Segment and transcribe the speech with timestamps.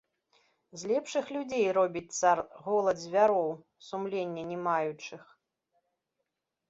[0.83, 2.37] З лепшых людзей робіць цар
[2.69, 3.49] голад звяроў,
[3.89, 5.23] сумлення не маючых.